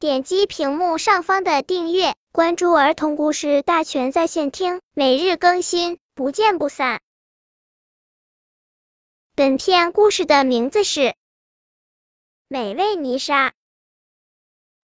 [0.00, 7.00] 点击屏幕上方的订阅，关注儿童故事大全在线听，每日更新，不见不散。
[9.34, 11.00] 本片故事的名字是
[12.46, 13.48] 《美味泥沙》。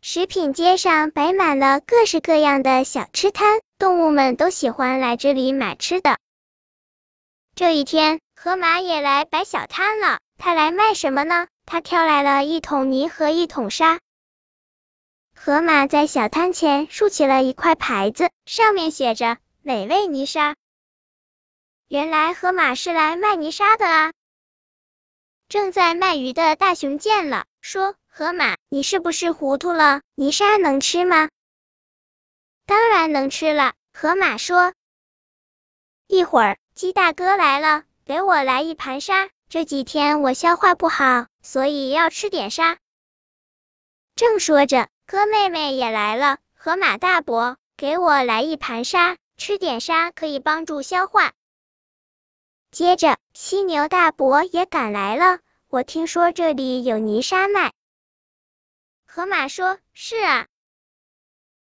[0.00, 6.16] 食品街上摆满了各式各样的小吃摊，动物们都喜欢来这里买吃的。
[7.54, 10.20] 这一天，河马也来摆小摊了。
[10.38, 11.48] 他来卖什么呢？
[11.66, 14.00] 他挑来了一桶泥和一桶沙。
[15.44, 20.54] 河马在小摊前竖起了一块牌子，上面写着“美味泥沙”。
[21.90, 24.12] 原来河马是来卖泥沙的啊！
[25.48, 30.02] 正在卖鱼的大熊见了，说：“河马，你是不是糊涂了？
[30.14, 31.28] 泥沙能吃吗
[32.64, 34.72] ？”“当然能吃了。”河马说。
[36.06, 39.28] 一会儿，鸡大哥来了，给我来一盘沙。
[39.48, 42.78] 这几天我消化不好，所以要吃点沙。
[44.14, 46.38] 正说着，哥妹妹也来了。
[46.54, 51.32] 河马大伯，给我来一盘沙，吃点沙可以帮助消化。
[52.70, 55.40] 接着，犀牛大伯也赶来了。
[55.68, 57.72] 我听说这里有泥沙卖。
[59.04, 60.46] 河马说：“是啊，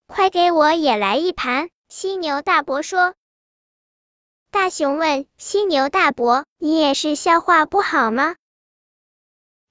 [0.07, 3.15] 快给我也来一盘。”犀牛大伯说。
[4.51, 8.37] 大熊问犀牛大伯：“你也是消化不好吗？”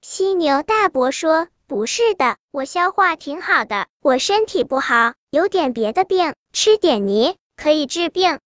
[0.02, 8.38] 犀牛大伯说：“不是的，我消化挺好的，我身体不好，有点别的病，吃点泥可以治病。”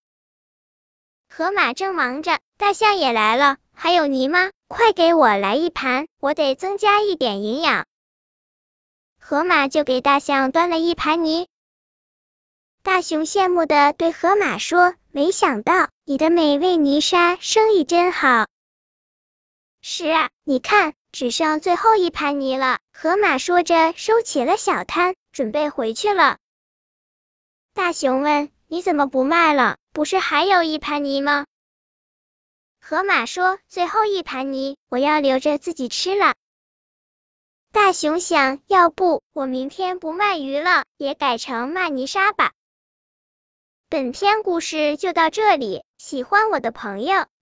[1.28, 4.50] 河马正忙着，大象也来了，还有泥吗？
[4.68, 7.86] 快给我来一盘，我得增加一点营养。
[9.20, 11.46] 河马就给大象端了一盘泥。
[12.82, 18.46] 大熊羡慕的对河马说：“没想到你的美味泥沙生意真好。”
[19.82, 22.80] 是啊，你看，只剩最后一盘泥了。
[22.92, 26.38] 河马说着，收起了小摊，准备回去了。
[27.72, 29.78] 大熊问：“你怎么不卖了？
[29.92, 31.46] 不是还有一盘泥吗？”
[32.82, 36.34] 河马说：“最后一盘泥，我要留着自己吃了。”
[37.72, 42.52] 大熊想，要不我明天不卖鱼了，也改成卖泥沙吧。
[43.88, 47.26] 本篇故事就到这里，喜欢我的朋友